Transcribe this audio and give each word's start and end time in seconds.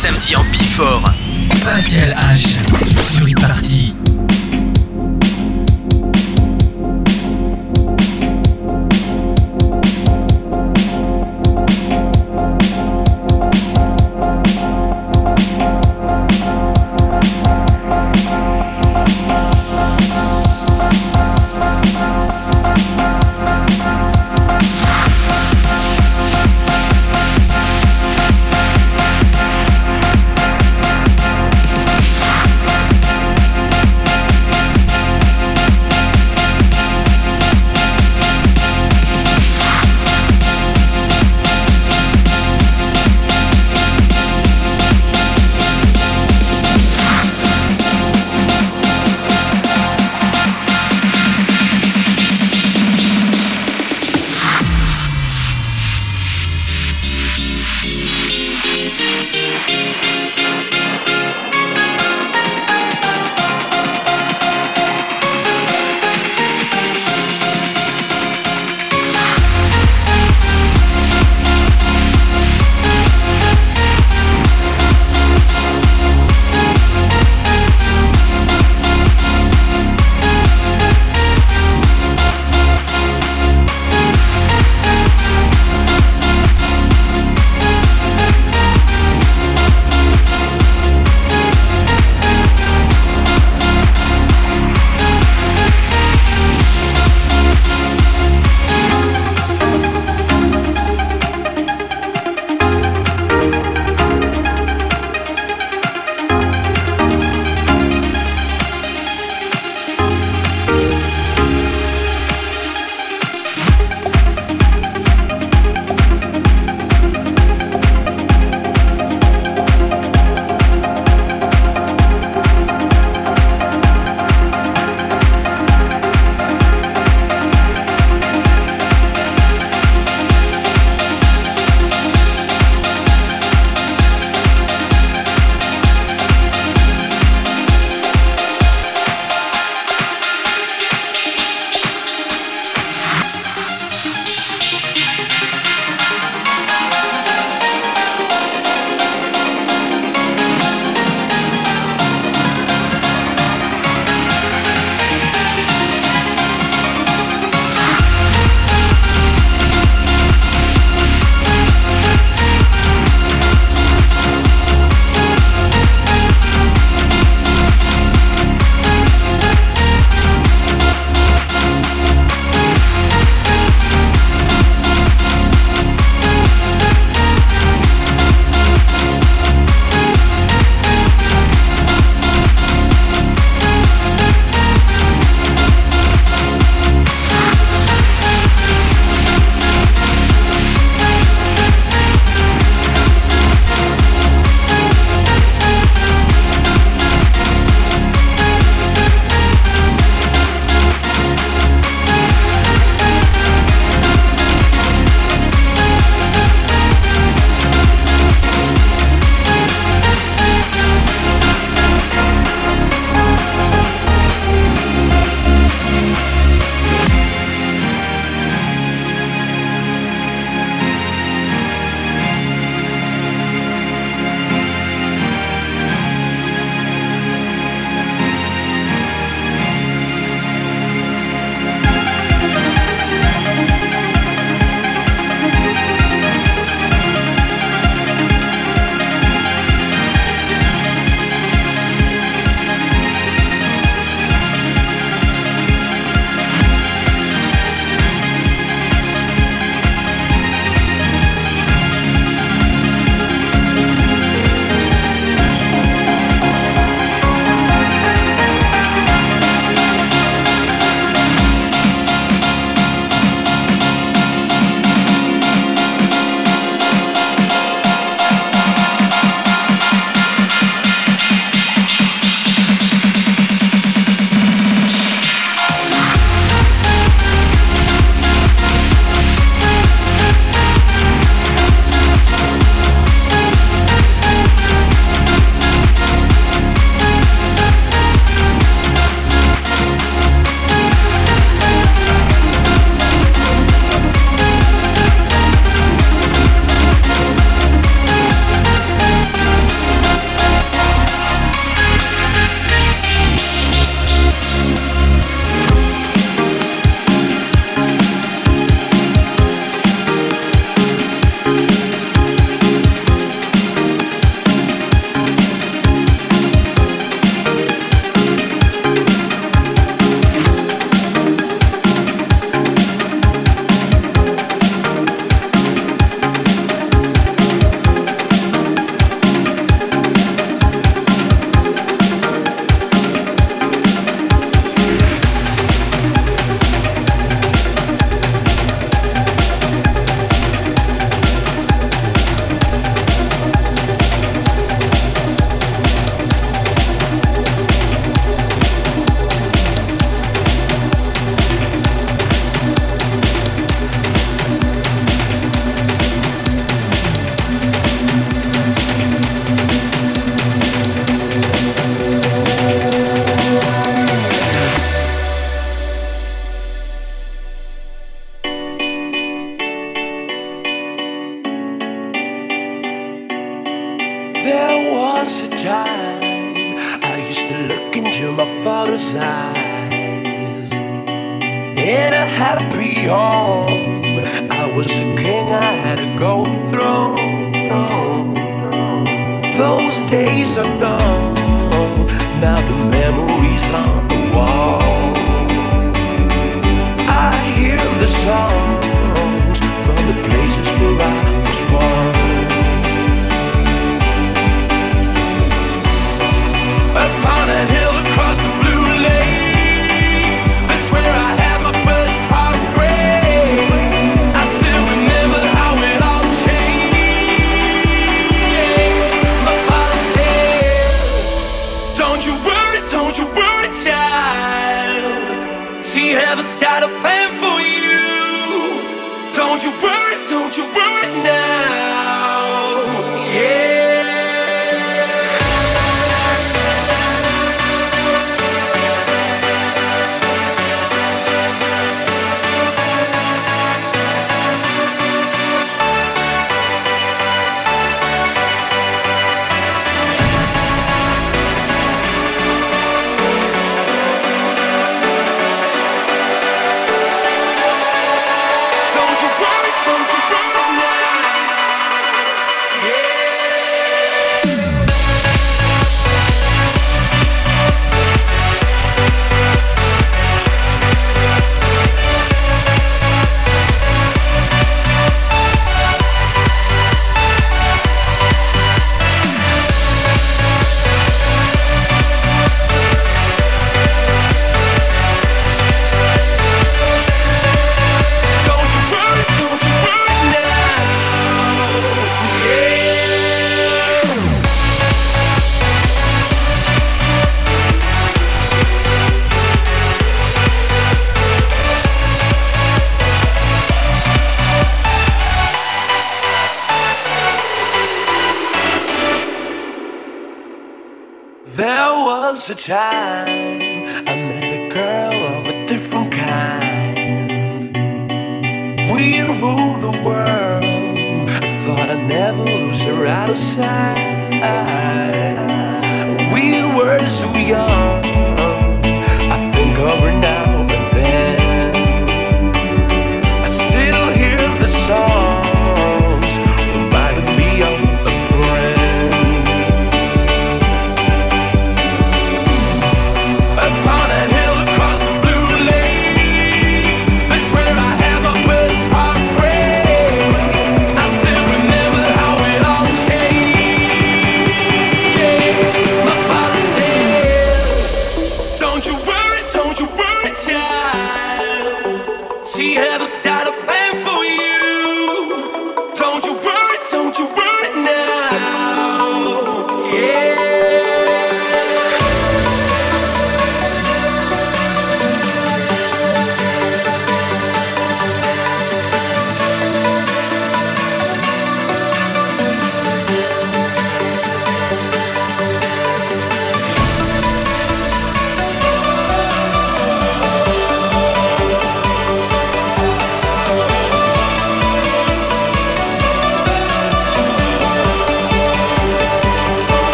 samedi 0.00 0.34
en 0.34 0.44
Bifort. 0.44 1.02
Pascal 1.62 2.16
H 2.16 2.56
sur 3.12 3.28
e-party. 3.28 3.89